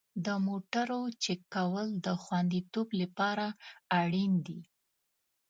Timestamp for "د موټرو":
0.25-1.01